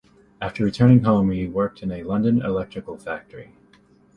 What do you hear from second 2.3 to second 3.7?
electrical factory.